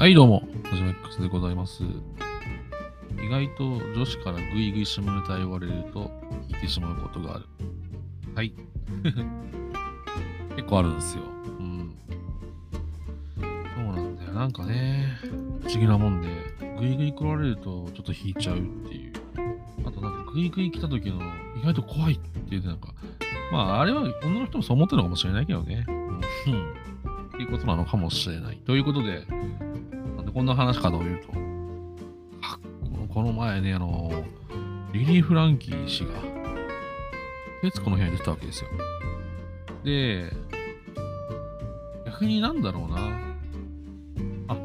[0.00, 1.82] はい、どうも、はじめ X でございます。
[1.82, 6.10] 意外と女子からグイグイ下ネタ言われると
[6.48, 7.44] 引いてしまうことがある。
[8.34, 8.54] はい。
[10.56, 11.24] 結構あるんですよ。
[11.58, 11.94] うん。
[13.36, 14.32] そうなんだよ。
[14.32, 15.18] なんかね、
[15.64, 16.28] 不思議なもんで、
[16.78, 19.12] グイグイ来られるとちょっと引いちゃうっていう。
[19.84, 21.20] あとなんかグイグイ来た時の
[21.62, 22.94] 意外と怖いっていうなんか、
[23.52, 25.84] まああれは女の人もそう思ってるのかもしれないけどね。
[25.86, 26.00] うん。
[26.00, 28.56] っていうことなのかもしれない。
[28.64, 29.26] ということ、で
[30.32, 31.32] こんな話かというと、
[33.12, 34.24] この前ね、あの、
[34.92, 36.10] リリー・フランキー氏が、
[37.62, 38.70] 徹子の部屋に出たわけですよ。
[39.84, 40.30] で、
[42.06, 43.18] 逆になんだろうな。
[44.48, 44.56] あ、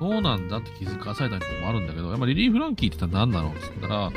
[0.00, 4.12] そうなんだって気づかされたともあるんだけど、やっぱリリー・フランキーって言ったら何だろうって言ったら、やっ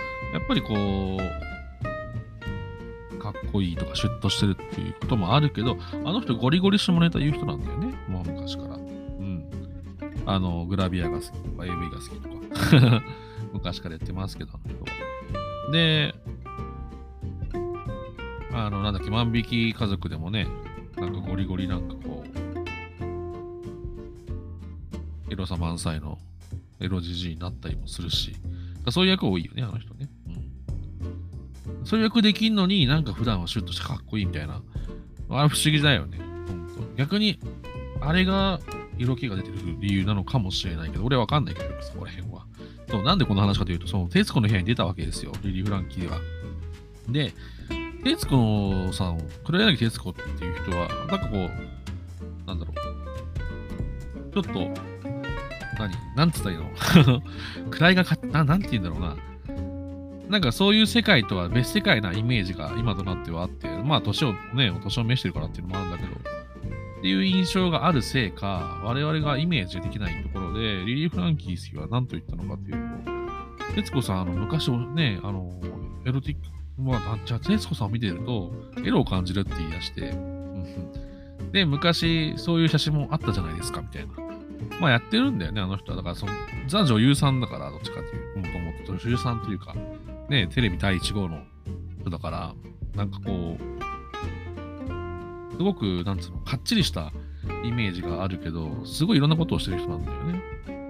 [0.47, 7.93] ぱりこう、かっこいいとかシュッとしてるっていうこともあるけど、あの人ゴリゴリ下ネタ言う人なんだよね。
[8.07, 8.78] もう昔から。
[10.25, 13.03] あの、グラビアが好きとか、AV が好きとか。
[13.53, 14.51] 昔からやってますけど、
[15.71, 16.13] で、
[18.51, 20.47] あの、なんだっけ、万引き家族でもね、
[20.97, 22.39] なんかゴリゴリなんかこう、
[25.31, 26.19] エロさ満載の
[26.79, 28.35] エロじじいになったりもするし、
[28.91, 30.09] そういう役多いよね、あの人ね。
[30.27, 30.29] う
[31.81, 31.85] ん。
[31.85, 34.61] そういう役できんのになんか普段はシュッとしてかっこいいみたいな。
[35.29, 36.17] あれ不思議だよね。
[36.17, 36.23] ほ
[36.53, 36.95] んと。
[36.97, 37.39] 逆に、
[38.01, 38.59] あれが
[38.99, 42.45] 色気が出てる理由なのかもしれないけど、俺はわかんないけど、そこら辺は。
[42.89, 46.19] そう、なんでこの話かというと、その、徹子の部屋に出たわけですよ、リリー・フランキーでは。
[47.07, 47.33] で、
[48.03, 54.33] 徹子さん、黒柳徹子っていう人は、なんかこう、なんだろう。
[54.33, 54.99] ちょっと、
[55.79, 55.93] 何？
[56.15, 57.21] なんつったらいいの？
[57.91, 59.15] 位がか、ななんて言うんだろうな。
[60.29, 66.28] なんかそういう世界とは別世界なイメージが今となってはあって、まあ年をね、年を召してるからっていうのもあるんだけど、
[66.99, 75.49] っていう印象があるせいか、我々がイメージできないところで、リリー・フランキー氏は何と言ったのかというと、徹子さん、あの、昔ね、あの、
[76.05, 78.51] エロティック、まあ、じゃあ、徹子さんを見てると、
[78.83, 80.13] エロを感じるって言い出して、
[81.53, 84.13] で、昔、そういう写真もあったじゃないですか、みたいな。
[84.81, 85.97] まあ、やってるんだよね、あの人は。
[85.97, 86.33] だから、その、
[86.67, 88.59] ザ女優さんだから、どっちかっていう、もと
[88.91, 89.73] もと女優さんというか、
[90.29, 91.43] ね、テレビ第1号の
[92.01, 92.53] 人だから、
[92.93, 93.78] なんかこう、
[95.59, 97.11] すごく、なんつうの、かっちりした
[97.65, 100.41] イメージがあるけど、すごいいろんなことをしてる人なんだよね。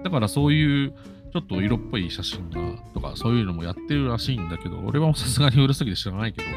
[0.04, 0.92] だからそういう、
[1.32, 2.60] ちょっと色っぽい写真が、
[2.94, 6.48] とか、そういうのもやってるらしいんだけど、俺はさすがにうるさすぎて知らないけど。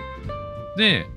[0.78, 1.07] で、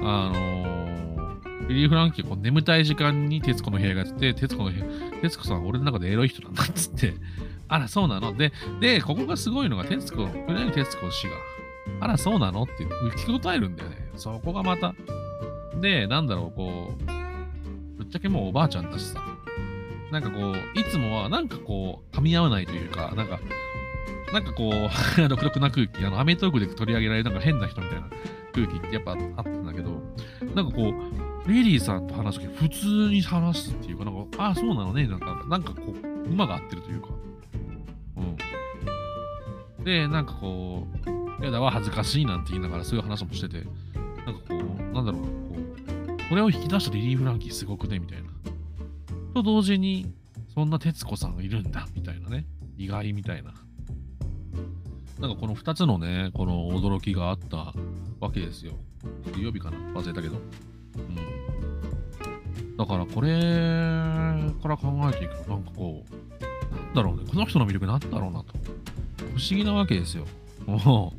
[0.00, 4.84] あのー、ビリー・フランキーこう眠たい時間に徹子の部屋がやってて、徹子の部屋、
[5.22, 7.14] 徹子さん俺の中でエロい人なんだっつって、
[7.68, 8.36] あら、そうなの？
[8.36, 11.32] で、で、ここがすごいのが、徹子、黒柳徹子氏が、
[12.00, 12.64] あら、そうなの？
[12.64, 14.10] って聞き答えるんだよね。
[14.16, 14.94] そこがまた。
[15.80, 17.04] で、なんだろう、こう、
[17.96, 19.22] ぶっちゃけもうおばあちゃんだしさ、
[20.10, 23.40] なんかこう、いつもはなんかこう、噛み合わないというか、なんか、
[24.32, 24.90] なんかこう、
[25.28, 28.08] 独特な空気、あの、アメトークで取り上げられるなんか変な人みたいな
[28.52, 30.02] 空気ってやっぱあったんだけど、
[30.54, 30.94] なんかこ
[31.46, 37.08] う、リリーさんと話すとき普通に話すっていうか、なんか、ああ、そうなのね、なんか、なんかこう、馬が合ってるというか、
[38.16, 39.84] うん。
[39.84, 40.86] で、なんかこ
[41.40, 43.66] う、やだわ、恥ずかしいなんて言いながらそういう話もしてて、
[44.24, 44.53] なんかこう、
[46.34, 48.28] う、これを引き出したリリー・フランキーすごくね、みたいな。
[49.34, 50.12] と同時に、
[50.52, 52.46] そんな徹子さんがいるんだ、みたいなね。
[52.76, 53.54] 意外みたいな。
[55.20, 57.72] なんかこの2つのね、この驚きがあった
[58.18, 58.72] わけですよ。
[59.32, 59.76] 水曜日かな？
[60.00, 60.38] 忘れたけど。
[60.96, 61.00] う
[62.72, 62.76] ん。
[62.76, 63.38] だからこれ
[64.60, 66.10] から考えていくと、なんかこう、
[66.74, 68.54] なんだろうね、この人の魅力なんだろうなと。
[69.18, 70.26] 不思議なわけですよ。
[70.66, 71.12] も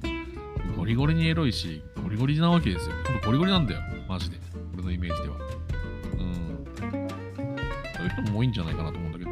[0.73, 2.95] う、ゴリゴリにエロいし、ゴリゴリなわけですよ。
[3.07, 3.81] ほんとゴリゴリなんだよ。
[4.09, 4.37] マジで。
[4.85, 5.35] のイメージでは。
[6.19, 6.65] うん。
[7.95, 9.31] そういう人も多いんじゃないかなと思うんだけど。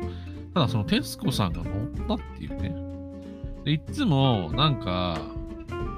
[0.53, 1.74] ただ、その、徹子さんが乗っ
[2.08, 2.75] たっていうね。
[3.63, 5.19] で、いつも、なんか、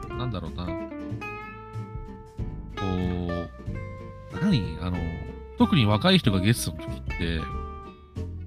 [0.09, 0.65] なんだろうな。
[0.65, 0.71] こ
[4.33, 4.77] う、何？
[4.81, 4.97] あの、
[5.57, 7.39] 特に若い人がゲストの時って、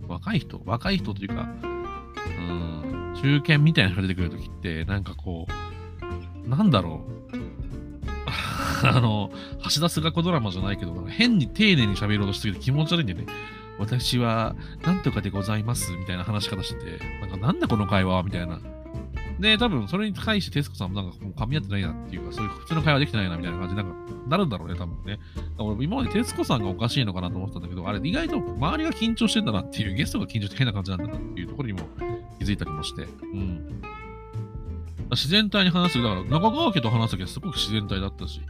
[0.06, 0.62] 若い人？
[0.64, 5.46] 若い人というか、うん、中堅みたいな人が出てくる時って、なんかこ
[6.46, 7.02] う、なんだろ
[7.32, 7.36] う。
[8.84, 9.30] あの、
[9.64, 13.26] 橋田壽賀子ドラマじゃないけど、変に丁寧に喋ろうとしすぎて気持ち悪いんだよね。
[13.78, 18.58] 私は、なんとかでございます、みたいな話し方してて、なんか、なんだこの会話みたいな。
[19.38, 25.20] で、多分、それに対して、徹子さんもなんか、もう噛み合ってないなっていうか、そういう普通の会話できてないな、みたいな感じで、なんか、なるんだろうね、多分ね。
[25.58, 31.80] 俺、今まで徹子さんがおかしいのかなと思ってたんだけど、あれ、意外と周りが緊張してんだなっていう、ゲストが緊張して変な感じなんだなっていうところにも
[32.40, 33.82] 気づいたりもして、うん。
[35.12, 36.02] 自然体に話す。
[36.02, 38.40] だから、中川家と話すときはすごく自然体だったし、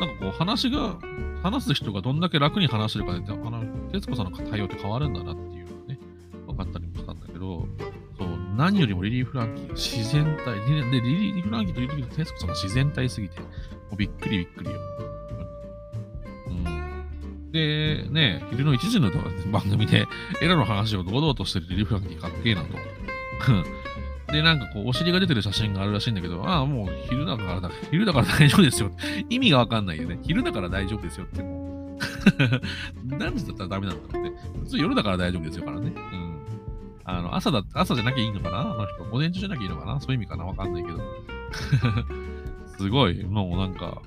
[0.00, 0.96] なんかこう、話が、
[1.42, 5.98] 話す人がどんだけ楽に話してるかで、あの、徹子さんの対応って変わるんだなっていうのね、
[6.46, 7.68] 分かったりもしたんだけど、
[8.18, 10.54] そう、何よりもリリー・フランキー自然体、
[10.90, 13.46] で、リリー・フランキーという時のテスコさんが自然体すぎて、も
[13.92, 14.80] うびっくりびっくりよ。
[16.48, 17.50] うん。
[17.52, 19.10] で、ね、昼の1時の
[19.50, 20.06] 番組で、
[20.40, 22.68] エロの話を堂々としてるリリー・フランキーかっけえなと。
[24.34, 28.90] で、なんかこう、お尻が出てる写真があるらしいんだけど、ああ、もう昼だからだ、昼だから大丈夫ですよ。
[29.30, 30.18] 意味がわかんないよね。
[30.22, 31.42] 昼だから大丈夫ですよって。
[33.04, 34.32] 何時だったらダメなんだろうね。
[34.64, 35.92] 普通夜だから大丈夫ですよからね。
[35.94, 36.34] うん。
[37.04, 38.60] あの、朝だ、朝じゃなきゃいいのかな？
[38.62, 39.04] あの人。
[39.04, 40.00] 午前中じゃなきゃいいのかな？
[40.00, 40.44] そういう意味かな？
[40.44, 40.98] わかんないけど。
[42.76, 44.02] すごい、もうなんか、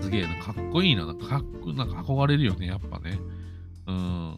[0.00, 1.04] すげえな、かっこいいな。
[1.04, 3.20] なんかかっこ、なんか憧れるよね、やっぱね。
[3.86, 4.36] うん。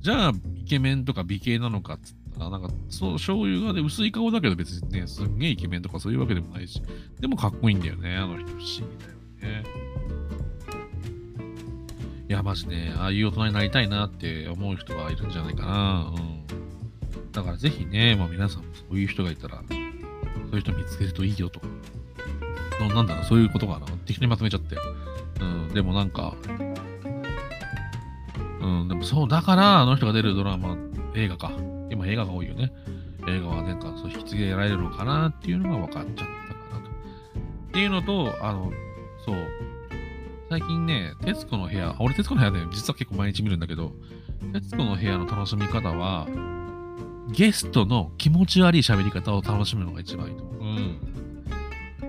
[0.00, 6.82] じゃあ、イケメンとか美形なのかっつったら、なんか、そう、醤油がね、薄い顔だけど別にね、すんげえイケメンとかそういうわけでもないし、
[7.20, 8.46] でもかっこいいんだよね、あの人。
[8.46, 8.80] 不思議
[9.40, 9.64] だよね。
[12.28, 16.12] いや、マジね、ああいう大人になりたいなって思う人はいるんじゃないかな。
[16.16, 17.32] うん。
[17.32, 19.76] だからぜひね、もう皆さんもそういう人がいたら、そう
[20.54, 21.60] いう人見つけるといいよと。
[22.80, 23.86] のなんだろう、そういうことかな。
[24.06, 24.76] 適当にまとめちゃって。
[25.40, 26.34] うん、でもなんか、
[28.60, 30.76] うん、でもそう、だからあの人が出るドラマ、
[31.14, 31.52] 映画か。
[32.04, 32.72] 今映画が多いよね。
[33.26, 36.24] 映画はなんかそう引き継げられるのかなっていうのが分かっちゃったか
[36.78, 36.90] なと。
[36.90, 38.72] っていうのと、あの、
[39.24, 39.36] そう、
[40.50, 43.92] 最近ね、徹子の部屋、俺徹子の部屋で、実は結構毎日見るんだけど、
[44.52, 46.26] 徹子の部屋の楽しみ方は、
[47.32, 50.62] ゲストの気持ち悪い喋り方を楽しむのが一番いいと思う。
[50.62, 50.98] うん。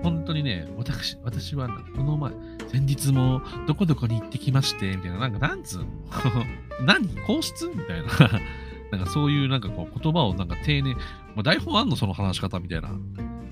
[0.02, 2.32] 本当にね、私、私は、この前、
[2.68, 5.86] 先日もどこどこに行ってきまして、みたいな、なんか、なんつうの？
[6.84, 7.08] 何？
[7.26, 8.08] 皇室みたいな。
[8.92, 11.00] なんかそういうなんかこう言葉をなんか丁寧、ま
[11.38, 12.90] あ、台本あんのその話し方みたいな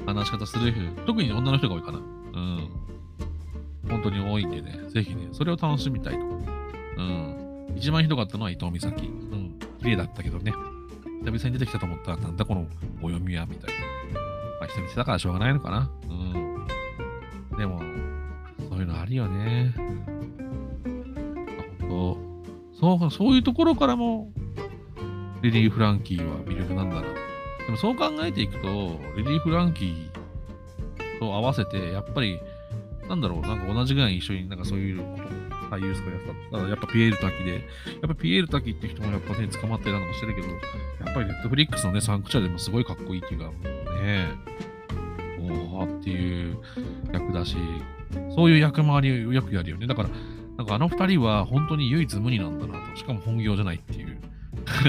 [0.07, 0.73] 話し方する、
[1.07, 1.99] 特に女の人が多いかな。
[1.99, 2.69] うん。
[3.89, 6.21] 本当に多いんでね、ぜひね、それを楽しみたいと。
[6.99, 7.75] うん。
[7.77, 8.95] 一番ひどかったのは伊藤美咲。
[9.07, 9.59] うん。
[9.81, 10.53] 綺麗だったけどね。
[11.25, 12.67] 久々に出てきたと思ったら、なんだこの
[13.03, 13.81] お読みは、みたいな。
[14.61, 15.91] まあ、久々だからしょうがないのかな。
[16.09, 17.57] うん。
[17.57, 17.81] でも、
[18.69, 19.75] そういうのあるよね。
[21.81, 22.19] 本
[22.79, 24.31] 当そう、そういうところからも、
[25.45, 27.03] リリー・フランキーは魅力なんだな。
[27.03, 32.41] でもそう考えていくと、リリー・フランキーと合わせて、やっぱり、
[33.09, 35.03] なんだろう、なんか同じぐらい一緒になんかそういう
[35.71, 40.55] 俳優とかやったら、やっぱピエール滝で、やっぱピエール滝って人もやっぱね、捕まってたのかしてるけど、や
[41.11, 43.51] っぱりネットフリックスのね、サンクチャでもすごいかっこいいっていうか、
[44.03, 44.29] ね
[45.41, 46.59] おーっていう
[47.13, 47.57] 役だし、
[48.35, 49.87] そういう役回りをよくやるよね。
[49.87, 50.09] だから、
[50.57, 52.97] なんかあの二人は本当に唯一無二なんだなと。
[52.97, 54.04] しかも本業じゃないっていう。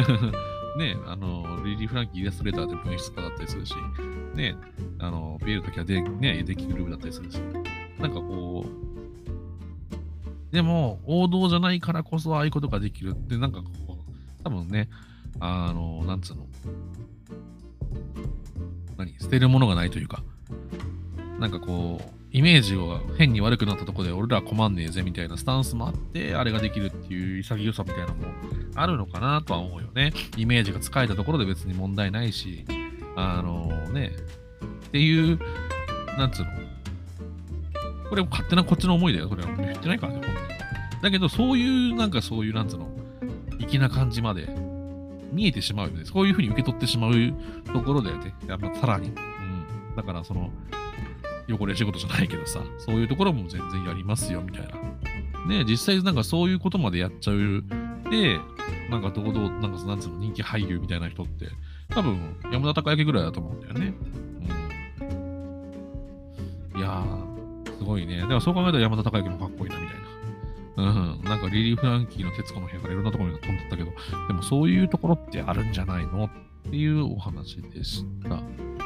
[0.78, 3.74] ねあの、リリー・フランキーイラストレーターで文筆家だったりするし、
[4.36, 4.56] ね
[5.00, 7.40] あの、ピエールの時はで、ね、デッキグループだったりするし、
[8.00, 8.66] なんかこ
[10.52, 14.90] う、でも、王道じゃないからこそああいうことができるって、なんかこう、多分ね、
[15.40, 16.48] あの、なんつうの、
[18.98, 20.24] 何、捨てるものがないというか、
[21.40, 28.26] なんかこう、イメージが変に悪くなったところで俺ら困んねえぜみたいなスタンスもあって、あれができるっていう潔さみたいなのも
[28.76, 30.12] あるのかなとは思うよね。
[30.36, 32.66] イメージが使えたところで別に問題ないし、
[33.16, 34.12] あのね、
[34.88, 35.40] っていう、
[36.18, 36.52] なんつうの。
[38.10, 39.30] これ勝手なこっちの思いだよ。
[39.30, 41.02] それは言ってないからね、本人は。
[41.04, 42.90] だけど、そういう、なんかそういう、なんつうの、
[43.62, 44.54] 粋な感じまで
[45.32, 46.04] 見えてしまうよね。
[46.04, 47.14] そういうふうに受け取ってしまう
[47.72, 48.36] ところだよね。
[48.46, 49.08] やっぱさらに。
[49.08, 49.16] うん。
[49.96, 50.52] だから、その、
[51.50, 54.76] 汚れ仕事じゃないけどさ、そういうところも全然やりますよ、みたいな。
[55.48, 57.64] ね実際なんかそういうことまでやっちゃう。
[58.10, 58.40] で、
[58.90, 61.50] なんか堂々、なんかなんつうの、人気俳優みたいな人って、
[61.90, 63.94] 多分、山田孝之ぐらいだと思うんだよね。
[66.74, 66.80] うん。
[66.80, 68.18] いやー、すごいね。
[68.18, 70.02] でもそう考えたら山田孝之もかっこいいな、みたいな。
[70.78, 71.22] うん。
[71.24, 73.92] なんかリリー・フランキーの徹子の部屋からいろんなところに飛んでったけど、
[74.28, 76.26] でもそういうところってあるんじゃないの？
[76.26, 76.30] っ
[76.70, 78.42] ていうお話でした。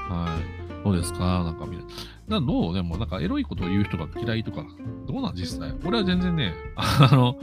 [0.10, 0.84] はい。
[0.84, 1.44] どうですか？
[1.44, 1.84] なんかみん
[2.28, 2.39] な。
[2.42, 2.74] どう？
[2.74, 4.63] でも、なんかエロいことを言う人が嫌いとか、
[5.08, 5.36] どうなん？
[5.36, 5.74] 実際。
[5.86, 7.36] 俺は全然ね、 あの、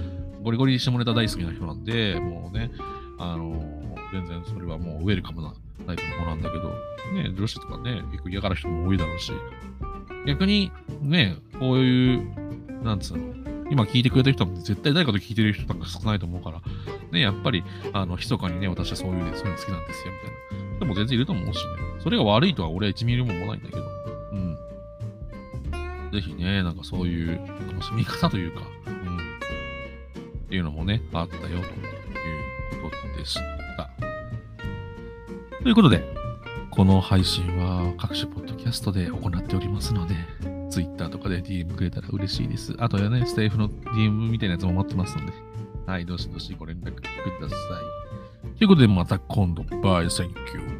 [0.42, 2.70] ゴリゴリ下ネタ大好きな人なんで、もうね、
[3.18, 3.62] あの、
[4.12, 5.52] 全然それはもうウェルカムな
[5.86, 6.68] タイプの子なんだけど、
[7.14, 9.32] ね、女子とかね、結構嫌がる人も多いだろうし、
[10.26, 10.70] 逆に
[11.02, 12.28] ね、こういう、
[12.82, 13.24] なんつうの、
[13.70, 16.60] 今聞いてくれてる人も絶対誰かと聞いてる人なんか少ないと思うから、
[17.10, 20.78] ね、やっぱり、あの、密かにね、私はそういうね、そういうの好きなんですよ、みたいな。
[20.80, 21.62] でも全然いると思うしね。
[22.00, 23.82] それが悪いとは俺は1ミリも思わないんだけど、
[24.32, 24.58] うん。
[26.12, 29.16] ぜひね、なんかそういう楽しみ方というか、うん。
[29.16, 31.62] っていうのもね、あったよという
[32.82, 33.56] ことでした。
[35.62, 36.04] ということで、
[36.70, 40.14] この配信は各種ポッドキャストで行っておりますので、
[40.76, 42.74] Twitter とかで DM くれたら嬉しいです。
[42.78, 45.32] あとはね、スタエフの DM みたいなやつも待ってますので、
[45.86, 47.56] はい、どしどしご連絡くださ
[48.46, 48.58] い。
[48.58, 50.75] ということで、また今度、 Bye, thank you。